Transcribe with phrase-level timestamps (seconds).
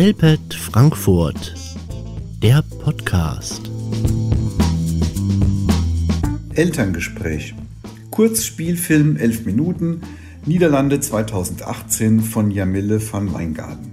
[0.00, 1.54] Prellpet Frankfurt,
[2.42, 3.70] der Podcast.
[6.54, 7.54] Elterngespräch.
[8.10, 10.00] Kurzspielfilm 11 Minuten,
[10.46, 13.90] Niederlande 2018 von Jamille van Weingarten.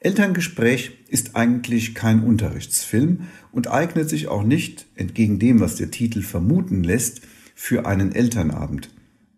[0.00, 3.20] Elterngespräch ist eigentlich kein Unterrichtsfilm
[3.52, 7.22] und eignet sich auch nicht, entgegen dem, was der Titel vermuten lässt,
[7.54, 8.90] für einen Elternabend.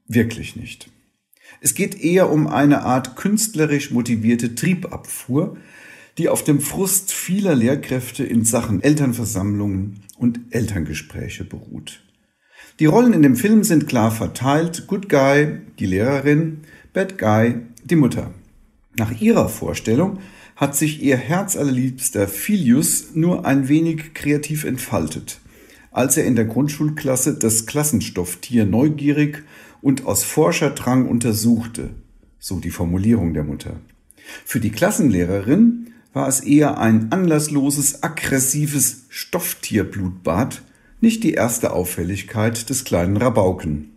[0.08, 0.90] Wirklich nicht.
[1.60, 5.56] Es geht eher um eine Art künstlerisch motivierte Triebabfuhr,
[6.18, 12.02] die auf dem Frust vieler Lehrkräfte in Sachen Elternversammlungen und Elterngespräche beruht.
[12.78, 14.86] Die Rollen in dem Film sind klar verteilt.
[14.86, 18.32] Good Guy, die Lehrerin, Bad Guy, die Mutter.
[18.96, 20.18] Nach ihrer Vorstellung
[20.56, 25.40] hat sich ihr herzallerliebster Filius nur ein wenig kreativ entfaltet,
[25.90, 29.44] als er in der Grundschulklasse das Klassenstofftier neugierig
[29.82, 31.90] und aus Forscherdrang untersuchte,
[32.38, 33.80] so die Formulierung der Mutter.
[34.44, 40.62] Für die Klassenlehrerin war es eher ein anlassloses, aggressives Stofftierblutbad,
[41.00, 43.92] nicht die erste Auffälligkeit des kleinen Rabauken.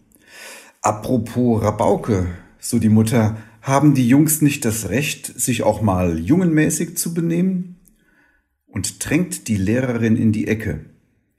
[0.81, 2.27] Apropos Rabauke,
[2.59, 7.77] so die Mutter, haben die Jungs nicht das Recht, sich auch mal jungenmäßig zu benehmen?
[8.67, 10.85] Und drängt die Lehrerin in die Ecke.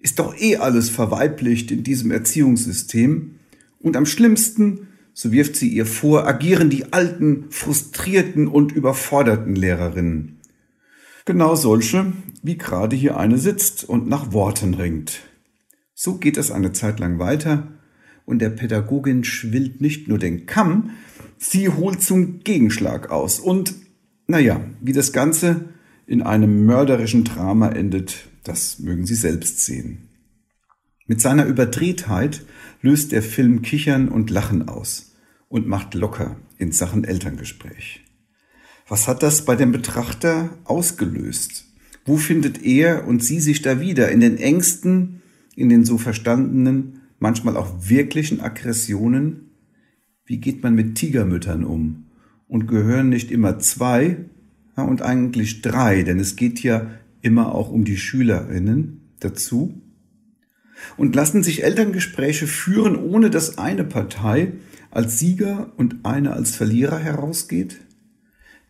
[0.04, 3.36] Ist doch eh alles verweiblicht in diesem Erziehungssystem.
[3.80, 10.40] Und am schlimmsten, so wirft sie ihr vor, agieren die alten, frustrierten und überforderten Lehrerinnen.
[11.24, 15.22] Genau solche, wie gerade hier eine sitzt und nach Worten ringt.
[15.94, 17.72] So geht es eine Zeit lang weiter
[18.26, 20.90] und der Pädagogin schwillt nicht nur den Kamm,
[21.38, 23.40] sie holt zum Gegenschlag aus.
[23.40, 23.72] Und
[24.26, 25.64] naja, wie das Ganze
[26.06, 30.08] in einem mörderischen Drama endet, das mögen Sie selbst sehen.
[31.06, 32.44] Mit seiner Überdrehtheit
[32.80, 35.16] löst der Film Kichern und Lachen aus
[35.48, 38.04] und macht locker in Sachen Elterngespräch.
[38.88, 41.66] Was hat das bei dem Betrachter ausgelöst?
[42.04, 44.10] Wo findet er und sie sich da wieder?
[44.10, 45.22] In den Ängsten,
[45.56, 49.50] in den so verstandenen, manchmal auch wirklichen Aggressionen?
[50.26, 52.06] Wie geht man mit Tigermüttern um?
[52.46, 54.18] Und gehören nicht immer zwei
[54.76, 56.90] ja, und eigentlich drei, denn es geht ja
[57.24, 59.80] immer auch um die Schülerinnen dazu?
[60.96, 64.52] Und lassen sich Elterngespräche führen, ohne dass eine Partei
[64.90, 67.80] als Sieger und eine als Verlierer herausgeht?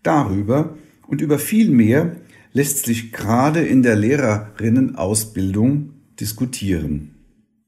[0.03, 0.76] Darüber
[1.06, 2.16] und über viel mehr
[2.53, 5.91] lässt sich gerade in der Lehrerinnenausbildung
[6.21, 7.15] diskutieren.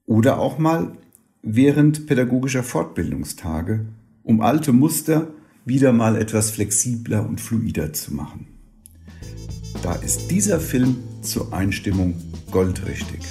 [0.05, 0.93] Oder auch mal
[1.41, 3.85] während pädagogischer Fortbildungstage,
[4.23, 5.33] um alte Muster
[5.65, 8.56] wieder mal etwas flexibler und fluider zu machen.
[9.83, 12.15] Da ist dieser Film zur Einstimmung
[12.51, 13.21] goldrichtig.